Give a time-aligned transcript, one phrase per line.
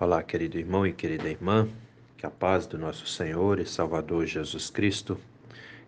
[0.00, 1.68] Olá, querido irmão e querida irmã,
[2.16, 5.20] que a paz do nosso Senhor e Salvador Jesus Cristo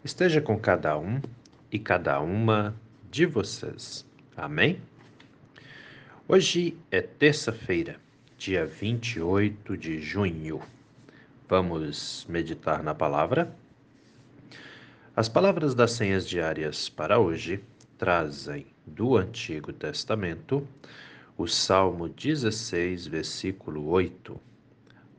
[0.05, 1.19] esteja com cada um
[1.73, 2.77] e cada uma
[3.11, 4.05] de vocês.
[4.37, 4.83] Amém?
[6.29, 7.97] Hoje é terça-feira,
[8.37, 10.61] dia 28 de junho.
[11.49, 13.57] Vamos meditar na palavra?
[15.17, 17.65] As palavras das senhas diárias para hoje
[17.97, 20.69] trazem do Antigo Testamento
[21.37, 24.39] o Salmo 16, versículo 8,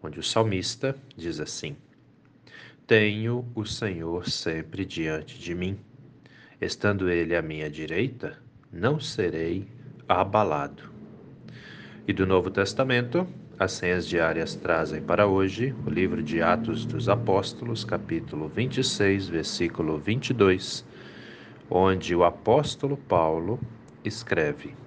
[0.01, 1.75] onde o salmista diz assim:
[2.85, 5.77] Tenho o Senhor sempre diante de mim.
[6.61, 8.37] Estando ele à minha direita,
[8.71, 9.67] não serei
[10.07, 10.83] abalado.
[12.07, 13.27] E do Novo Testamento,
[13.57, 19.97] as senhas diárias trazem para hoje o livro de Atos dos Apóstolos, capítulo 26, versículo
[19.97, 20.85] 22,
[21.69, 23.59] onde o apóstolo Paulo
[24.03, 24.82] escreve: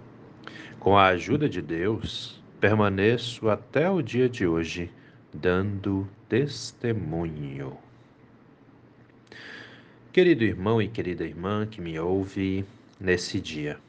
[0.86, 4.88] com a ajuda de Deus, permaneço até o dia de hoje
[5.34, 7.76] dando testemunho.
[10.12, 12.64] Querido irmão e querida irmã que me ouve
[13.00, 13.80] nesse dia,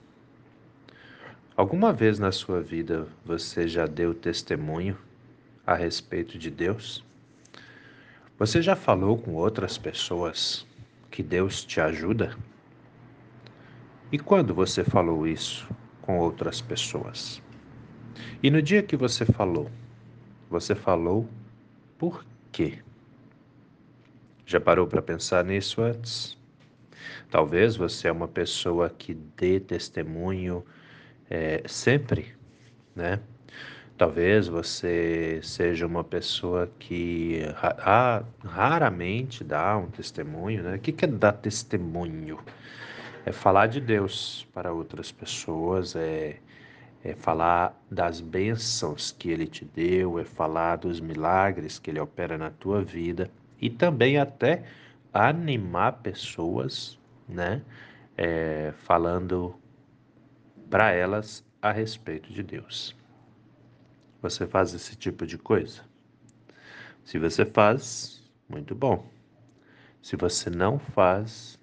[1.56, 4.98] alguma vez na sua vida você já deu testemunho
[5.68, 7.06] a respeito de Deus?
[8.40, 10.66] Você já falou com outras pessoas
[11.12, 12.36] que Deus te ajuda?
[14.12, 15.70] E quando você falou isso?
[16.08, 17.42] Com outras pessoas.
[18.42, 19.70] E no dia que você falou,
[20.50, 21.28] você falou
[21.98, 22.80] por quê?
[24.46, 26.38] Já parou para pensar nisso antes?
[27.30, 30.64] Talvez você é uma pessoa que dê testemunho
[31.30, 32.34] é, sempre,
[32.96, 33.20] né?
[33.98, 40.76] Talvez você seja uma pessoa que ra raramente dá um testemunho, né?
[40.76, 42.40] O que é dar testemunho?
[43.28, 46.40] É falar de Deus para outras pessoas, é,
[47.04, 52.38] é falar das bênçãos que Ele te deu, é falar dos milagres que Ele opera
[52.38, 54.64] na tua vida e também até
[55.14, 57.62] animar pessoas, né?
[58.16, 59.54] É, falando
[60.70, 62.96] para elas a respeito de Deus.
[64.22, 65.82] Você faz esse tipo de coisa?
[67.04, 69.06] Se você faz, muito bom.
[70.02, 71.60] Se você não faz,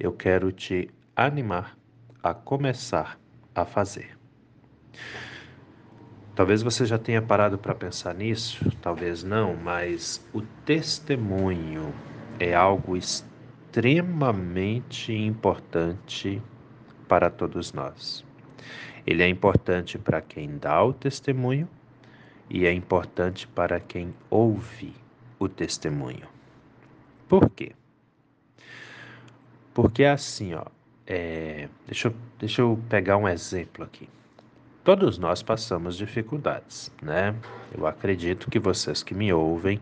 [0.00, 1.76] eu quero te animar
[2.22, 3.20] a começar
[3.54, 4.16] a fazer.
[6.34, 11.92] Talvez você já tenha parado para pensar nisso, talvez não, mas o testemunho
[12.38, 16.40] é algo extremamente importante
[17.06, 18.24] para todos nós.
[19.06, 21.68] Ele é importante para quem dá o testemunho
[22.48, 24.94] e é importante para quem ouve
[25.38, 26.26] o testemunho.
[27.28, 27.72] Por quê?
[29.80, 30.66] Porque é assim, ó,
[31.06, 34.10] é, deixa, eu, deixa eu pegar um exemplo aqui.
[34.84, 37.34] Todos nós passamos dificuldades, né?
[37.74, 39.80] Eu acredito que vocês que me ouvem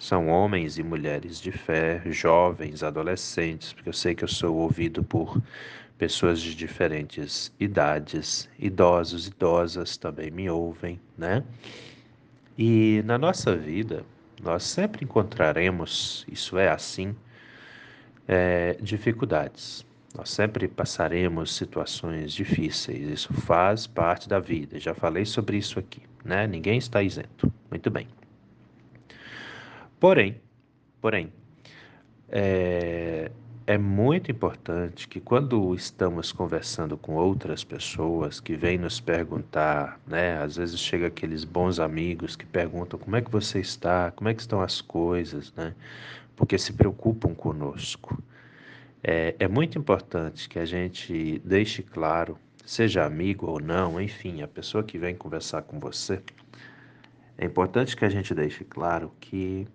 [0.00, 5.04] são homens e mulheres de fé, jovens, adolescentes, porque eu sei que eu sou ouvido
[5.04, 5.40] por
[5.96, 11.44] pessoas de diferentes idades, idosos, idosas também me ouvem, né?
[12.58, 14.02] E na nossa vida,
[14.42, 17.14] nós sempre encontraremos, isso é assim,
[18.26, 19.86] é, dificuldades.
[20.16, 24.80] Nós sempre passaremos situações difíceis, isso faz parte da vida.
[24.80, 26.46] Já falei sobre isso aqui, né?
[26.46, 27.52] Ninguém está isento.
[27.70, 28.08] Muito bem.
[30.00, 30.40] Porém,
[31.00, 31.30] porém,
[32.30, 33.30] é,
[33.66, 40.38] é muito importante que quando estamos conversando com outras pessoas que vêm nos perguntar, né?
[40.40, 44.34] Às vezes chega aqueles bons amigos que perguntam como é que você está, como é
[44.34, 45.74] que estão as coisas, né?
[46.36, 48.22] Porque se preocupam conosco.
[49.02, 54.48] É, é muito importante que a gente deixe claro, seja amigo ou não, enfim, a
[54.48, 56.22] pessoa que vem conversar com você,
[57.38, 59.66] é importante que a gente deixe claro que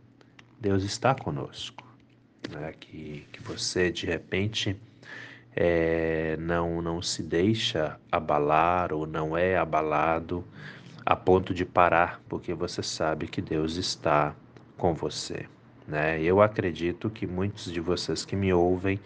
[0.60, 1.92] Deus está conosco
[2.50, 2.74] né?
[2.80, 4.76] que, que você de repente
[5.56, 10.46] é, não, não se deixa abalar ou não é abalado
[11.06, 14.36] a ponto de parar, porque você sabe que Deus está
[14.78, 15.48] com você.
[15.92, 16.24] Né?
[16.24, 18.98] Eu acredito que muitos de vocês que me ouvem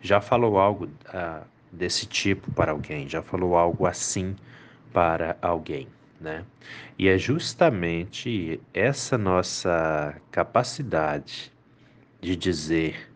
[0.00, 4.34] já falou algo ah, desse tipo para alguém, já falou algo assim
[4.94, 5.86] para alguém.
[6.18, 6.42] Né?
[6.98, 11.52] E é justamente essa nossa capacidade
[12.18, 13.12] de dizer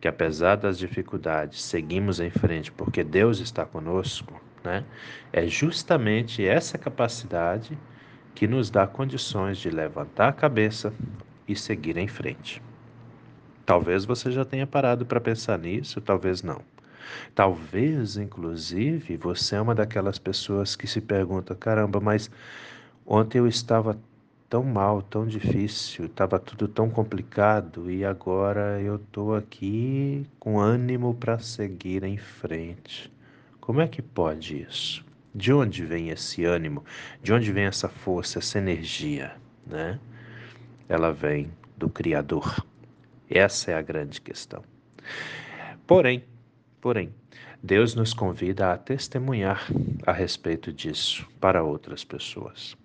[0.00, 4.84] que apesar das dificuldades seguimos em frente porque Deus está conosco, né?
[5.32, 7.78] É justamente essa capacidade
[8.34, 10.92] que nos dá condições de levantar a cabeça
[11.48, 12.62] e seguir em frente.
[13.64, 16.60] Talvez você já tenha parado para pensar nisso, talvez não.
[17.34, 22.30] Talvez, inclusive, você é uma daquelas pessoas que se pergunta: caramba, mas
[23.06, 23.98] ontem eu estava
[24.48, 31.14] tão mal, tão difícil, estava tudo tão complicado e agora eu estou aqui com ânimo
[31.14, 33.12] para seguir em frente.
[33.60, 35.04] Como é que pode isso?
[35.34, 36.82] De onde vem esse ânimo?
[37.22, 39.36] De onde vem essa força, essa energia,
[39.66, 40.00] né?
[40.88, 42.64] Ela vem do Criador.
[43.28, 44.64] Essa é a grande questão.
[45.86, 46.24] Porém,
[46.80, 47.12] porém,
[47.62, 49.66] Deus nos convida a testemunhar
[50.06, 52.76] a respeito disso para outras pessoas.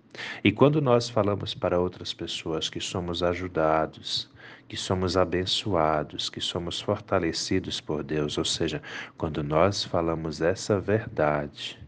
[0.42, 4.30] E quando nós falamos para outras pessoas que somos ajudados,
[4.68, 8.82] que somos abençoados, que somos fortalecidos por Deus, ou seja,
[9.16, 11.78] quando nós falamos essa verdade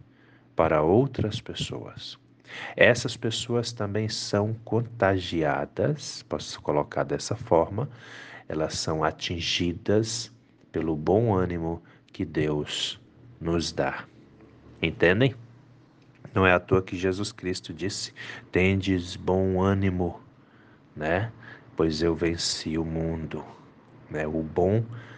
[0.54, 2.18] para outras pessoas,
[2.76, 7.88] essas pessoas também são contagiadas, posso colocar dessa forma,
[8.48, 10.32] elas são atingidas
[10.70, 11.82] pelo bom ânimo
[12.12, 13.00] que Deus
[13.40, 14.04] nos dá.
[14.80, 15.34] Entendem?
[16.34, 18.12] Não é à toa que Jesus Cristo disse:
[18.52, 20.20] "Tendes bom ânimo",
[20.94, 21.32] né?
[21.76, 23.44] Pois eu venci o mundo,
[24.10, 24.26] né?
[24.26, 25.15] O bom ânimo.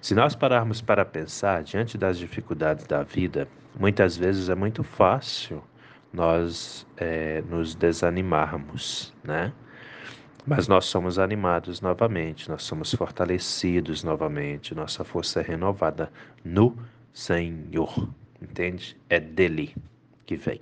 [0.00, 3.46] Se nós pararmos para pensar diante das dificuldades da vida,
[3.78, 5.62] muitas vezes é muito fácil
[6.12, 9.52] nós é, nos desanimarmos, né?
[10.46, 16.12] Mas nós somos animados novamente, nós somos fortalecidos novamente, nossa força é renovada
[16.44, 16.76] no
[17.12, 18.08] Senhor,
[18.40, 18.96] entende?
[19.08, 19.74] É dele
[20.26, 20.60] que vem.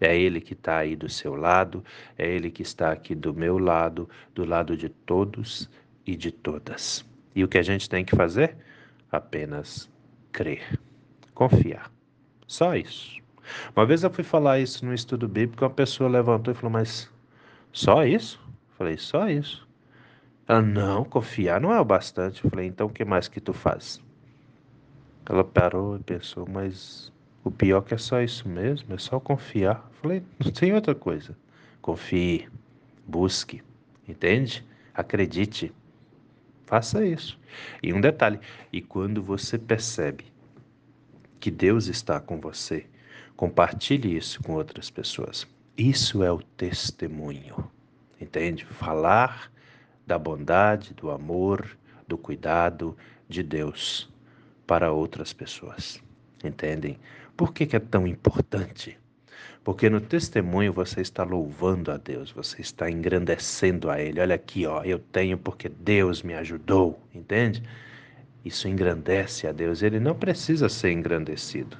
[0.00, 1.84] É Ele que está aí do seu lado,
[2.18, 5.70] é Ele que está aqui do meu lado, do lado de todos
[6.04, 7.11] e de todas.
[7.34, 8.56] E o que a gente tem que fazer?
[9.10, 9.90] Apenas
[10.30, 10.78] crer,
[11.34, 11.90] confiar.
[12.46, 13.20] Só isso.
[13.74, 17.10] Uma vez eu fui falar isso no estudo bíblico, uma pessoa levantou e falou: Mas
[17.72, 18.40] só isso?
[18.46, 19.66] Eu falei: Só isso.
[20.46, 22.44] Ela: Não, confiar não é o bastante.
[22.44, 24.00] Eu falei: Então o que mais que tu faz?
[25.26, 27.12] Ela parou e pensou: Mas
[27.44, 29.84] o pior é que é só isso mesmo, é só confiar.
[29.88, 31.36] Eu falei: Não tem outra coisa.
[31.80, 32.48] Confie,
[33.06, 33.62] busque,
[34.06, 34.64] entende?
[34.94, 35.72] Acredite.
[36.72, 37.38] Faça isso.
[37.82, 38.40] E um detalhe:
[38.72, 40.24] e quando você percebe
[41.38, 42.86] que Deus está com você.
[43.36, 45.46] Compartilhe isso com outras pessoas.
[45.76, 47.70] Isso é o testemunho.
[48.18, 48.64] Entende?
[48.64, 49.52] Falar
[50.06, 51.76] da bondade, do amor,
[52.08, 52.96] do cuidado
[53.28, 54.10] de Deus
[54.66, 56.02] para outras pessoas.
[56.42, 56.98] Entendem?
[57.36, 58.98] Por que, que é tão importante?
[59.64, 64.20] Porque no testemunho você está louvando a Deus, você está engrandecendo a Ele.
[64.20, 67.62] Olha aqui, ó, eu tenho porque Deus me ajudou, entende?
[68.44, 69.82] Isso engrandece a Deus.
[69.82, 71.76] Ele não precisa ser engrandecido,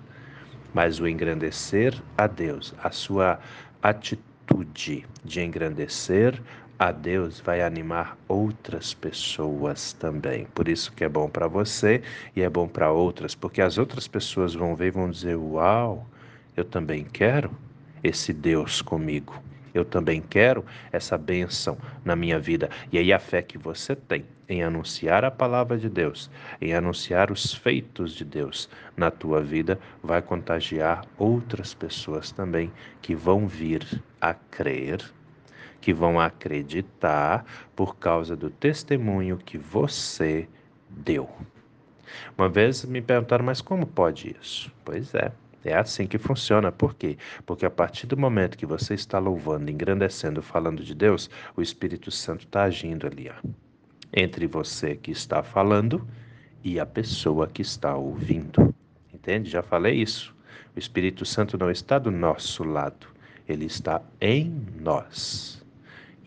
[0.73, 3.41] mas o engrandecer a Deus, a sua
[3.83, 6.41] atitude de engrandecer
[6.79, 10.47] a Deus vai animar outras pessoas também.
[10.55, 12.01] Por isso que é bom para você
[12.37, 16.07] e é bom para outras, porque as outras pessoas vão ver e vão dizer: "Uau,
[16.57, 17.51] eu também quero
[18.03, 19.43] esse Deus comigo.
[19.75, 22.69] Eu também quero essa bênção na minha vida".
[22.91, 27.31] E aí a fé que você tem em anunciar a palavra de Deus, em anunciar
[27.31, 32.71] os feitos de Deus na tua vida, vai contagiar outras pessoas também
[33.01, 33.83] que vão vir
[34.21, 35.03] a crer,
[35.81, 37.45] que vão acreditar
[37.75, 40.47] por causa do testemunho que você
[40.89, 41.31] deu.
[42.37, 44.71] Uma vez me perguntaram, mas como pode isso?
[44.85, 45.33] Pois é,
[45.65, 46.71] é assim que funciona.
[46.73, 47.17] Por quê?
[47.47, 52.11] Porque a partir do momento que você está louvando, engrandecendo, falando de Deus, o Espírito
[52.11, 53.31] Santo está agindo ali.
[53.31, 53.49] Ó
[54.13, 56.07] entre você que está falando
[56.63, 58.75] e a pessoa que está ouvindo.
[59.13, 59.51] Entende?
[59.51, 60.35] Já falei isso.
[60.77, 63.07] O Espírito Santo não está do nosso lado,
[63.49, 65.65] ele está em nós.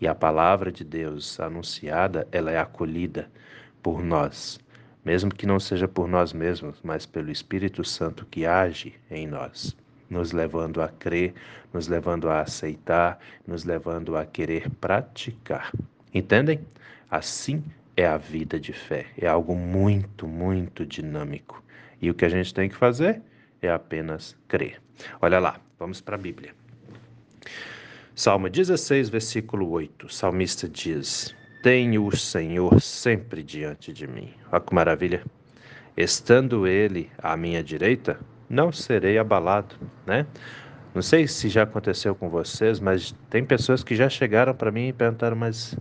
[0.00, 3.30] E a palavra de Deus anunciada, ela é acolhida
[3.82, 4.60] por nós,
[5.06, 9.76] mesmo que não seja por nós mesmos, mas pelo Espírito Santo que age em nós,
[10.10, 11.32] nos levando a crer,
[11.72, 15.70] nos levando a aceitar, nos levando a querer praticar.
[16.12, 16.58] Entendem?
[17.08, 17.62] Assim
[17.96, 19.06] é a vida de fé.
[19.16, 21.62] É algo muito, muito dinâmico.
[22.02, 23.22] E o que a gente tem que fazer
[23.62, 24.82] é apenas crer.
[25.22, 26.52] Olha lá, vamos para a Bíblia.
[28.12, 30.06] Salmo 16, versículo 8.
[30.06, 31.32] O salmista diz:
[31.66, 34.32] Tenho o Senhor sempre diante de mim.
[34.52, 35.24] Olha que maravilha.
[35.96, 39.74] Estando ele à minha direita, não serei abalado,
[40.06, 40.28] né?
[40.94, 44.90] Não sei se já aconteceu com vocês, mas tem pessoas que já chegaram para mim
[44.90, 45.76] e perguntaram: Mas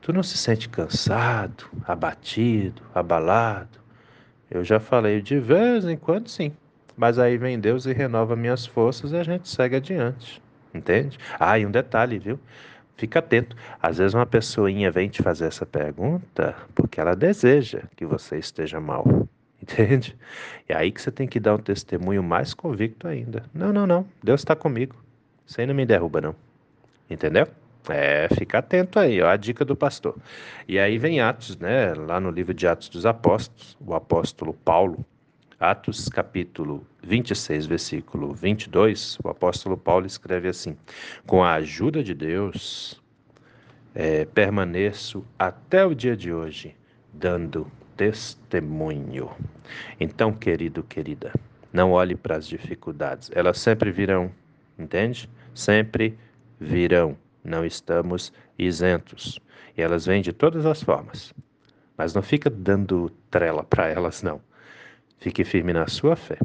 [0.00, 3.80] Tu não se sente cansado, abatido, abalado?
[4.48, 6.52] Eu já falei de vez em quando sim,
[6.96, 10.40] mas aí vem Deus e renova minhas forças e a gente segue adiante,
[10.72, 11.18] entende?
[11.40, 12.38] Ah, e um detalhe, viu?
[12.96, 13.56] Fica atento.
[13.82, 18.80] Às vezes uma pessoinha vem te fazer essa pergunta porque ela deseja que você esteja
[18.80, 19.04] mal.
[19.60, 20.16] Entende?
[20.68, 23.44] E aí que você tem que dar um testemunho mais convicto ainda.
[23.52, 24.06] Não, não, não.
[24.22, 24.94] Deus está comigo.
[25.58, 26.34] Aí não me derruba, não.
[27.08, 27.46] Entendeu?
[27.88, 30.16] É, fica atento aí, ó, a dica do pastor.
[30.66, 31.92] E aí vem Atos, né?
[31.94, 35.04] Lá no livro de Atos dos Apóstolos, o apóstolo Paulo,
[35.70, 40.76] Atos capítulo 26, versículo 22, o apóstolo Paulo escreve assim:
[41.26, 43.00] Com a ajuda de Deus,
[43.94, 46.76] é, permaneço até o dia de hoje,
[47.12, 49.30] dando testemunho.
[49.98, 51.32] Então, querido, querida,
[51.72, 54.30] não olhe para as dificuldades, elas sempre virão,
[54.78, 55.28] entende?
[55.54, 56.18] Sempre
[56.60, 59.38] virão não estamos isentos.
[59.76, 61.34] E elas vêm de todas as formas.
[61.96, 64.40] Mas não fica dando trela para elas, não.
[65.24, 66.36] Fique firme na sua fé.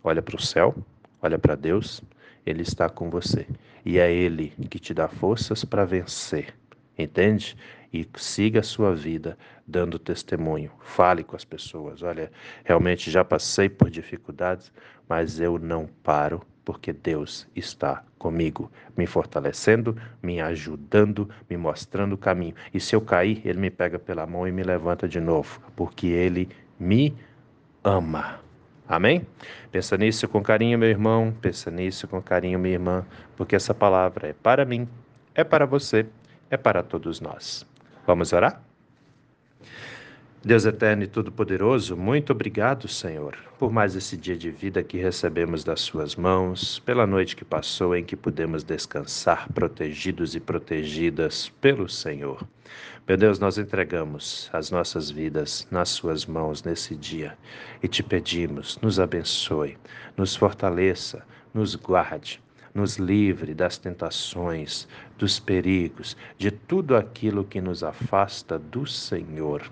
[0.00, 0.72] Olha para o céu,
[1.20, 2.00] olha para Deus,
[2.46, 3.44] Ele está com você.
[3.84, 6.54] E é Ele que te dá forças para vencer.
[6.96, 7.56] Entende?
[7.92, 10.70] E siga a sua vida dando testemunho.
[10.78, 12.00] Fale com as pessoas.
[12.04, 12.30] Olha,
[12.62, 14.72] realmente já passei por dificuldades,
[15.08, 22.18] mas eu não paro porque Deus está comigo, me fortalecendo, me ajudando, me mostrando o
[22.18, 22.54] caminho.
[22.72, 26.06] E se eu cair, Ele me pega pela mão e me levanta de novo, porque
[26.06, 27.16] Ele me
[27.88, 28.40] ama.
[28.86, 29.26] Amém?
[29.70, 31.34] Pensa nisso com carinho, meu irmão.
[31.40, 34.88] Pensa nisso com carinho, minha irmã, porque essa palavra é para mim,
[35.34, 36.06] é para você,
[36.50, 37.66] é para todos nós.
[38.06, 38.62] Vamos orar?
[40.44, 45.64] Deus eterno e todo-poderoso, muito obrigado, Senhor, por mais esse dia de vida que recebemos
[45.64, 51.88] das Suas mãos, pela noite que passou em que pudemos descansar protegidos e protegidas pelo
[51.88, 52.46] Senhor.
[53.06, 57.36] Meu Deus, nós entregamos as nossas vidas nas Suas mãos nesse dia
[57.82, 59.76] e te pedimos, nos abençoe,
[60.16, 62.40] nos fortaleça, nos guarde
[62.74, 69.70] nos livre das tentações, dos perigos, de tudo aquilo que nos afasta do Senhor.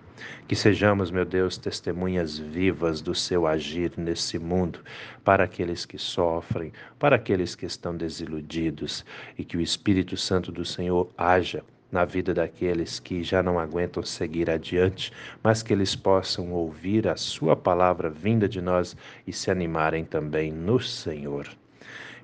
[0.48, 4.80] Que sejamos, meu Deus, testemunhas vivas do seu agir nesse mundo,
[5.24, 9.04] para aqueles que sofrem, para aqueles que estão desiludidos,
[9.38, 14.02] e que o Espírito Santo do Senhor haja na vida daqueles que já não aguentam
[14.02, 15.12] seguir adiante,
[15.42, 20.52] mas que eles possam ouvir a Sua palavra vinda de nós e se animarem também
[20.52, 21.48] no Senhor.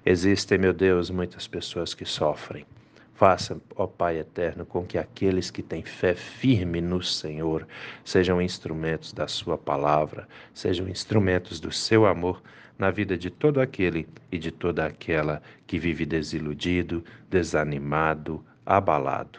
[0.05, 2.67] Existem, meu Deus, muitas pessoas que sofrem.
[3.15, 7.69] Faça, ó Pai eterno, com que aqueles que têm fé firme no Senhor
[8.05, 12.43] sejam instrumentos da Sua palavra, sejam instrumentos do seu amor
[12.77, 19.39] na vida de todo aquele e de toda aquela que vive desiludido, desanimado, abalado.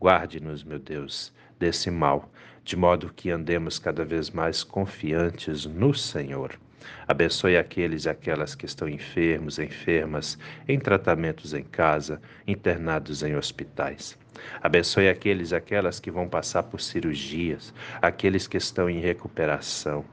[0.00, 2.30] Guarde-nos, meu Deus, desse mal,
[2.64, 6.58] de modo que andemos cada vez mais confiantes no Senhor.
[7.06, 14.18] Abençoe aqueles e aquelas que estão enfermos, enfermas, em tratamentos em casa, internados em hospitais.
[14.62, 20.04] Abençoe aqueles e aquelas que vão passar por cirurgias, aqueles que estão em recuperação.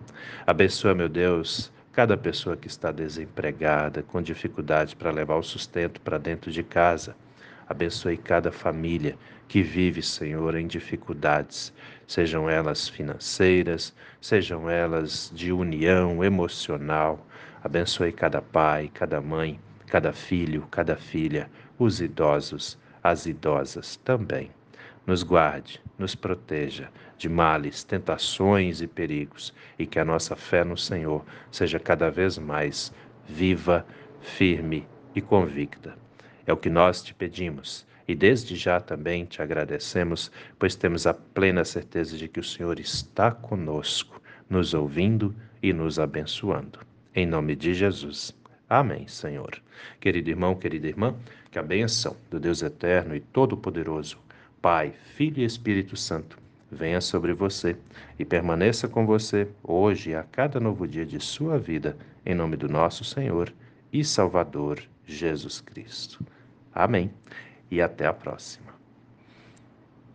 [0.46, 6.18] Abençoa, meu Deus, cada pessoa que está desempregada, com dificuldade para levar o sustento para
[6.18, 7.16] dentro de casa.
[7.68, 11.74] Abençoe cada família que vive, Senhor, em dificuldades,
[12.08, 17.28] sejam elas financeiras, sejam elas de união emocional.
[17.62, 24.50] Abençoe cada pai, cada mãe, cada filho, cada filha, os idosos, as idosas também.
[25.06, 30.78] Nos guarde, nos proteja de males, tentações e perigos, e que a nossa fé no
[30.78, 32.94] Senhor seja cada vez mais
[33.28, 33.86] viva,
[34.22, 35.98] firme e convicta.
[36.46, 41.14] É o que nós te pedimos e desde já também te agradecemos, pois temos a
[41.14, 46.80] plena certeza de que o Senhor está conosco, nos ouvindo e nos abençoando.
[47.14, 48.34] Em nome de Jesus.
[48.70, 49.62] Amém, Senhor.
[50.00, 51.16] Querido irmão, querida irmã,
[51.52, 54.18] que a benção do Deus eterno e todo-poderoso,
[54.62, 56.38] Pai, Filho e Espírito Santo,
[56.72, 57.78] venha sobre você
[58.20, 62.58] e permaneça com você hoje e a cada novo dia de sua vida, em nome
[62.58, 63.54] do nosso Senhor
[63.92, 66.26] e Salvador Jesus Cristo.
[66.74, 67.10] Amém
[67.70, 68.67] e até a próxima.